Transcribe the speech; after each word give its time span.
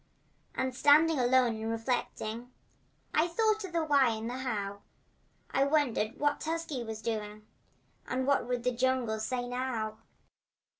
And 0.55 0.73
standing 0.75 1.19
alone 1.19 1.57
and 1.57 1.69
reflecting 1.69 2.51
I 3.13 3.27
thought 3.27 3.63
of 3.63 3.71
the 3.71 3.85
why 3.85 4.13
and 4.15 4.27
the 4.27 4.39
how, 4.39 4.81
And 5.53 5.65
I 5.65 5.67
wondered 5.71 6.17
what 6.19 6.41
Tusky 6.41 6.83
was 6.83 7.03
doing 7.03 7.45
And 8.07 8.25
what 8.25 8.47
would 8.47 8.63
the 8.63 8.71
jungle 8.71 9.19
say, 9.19 9.47
now. 9.47 9.99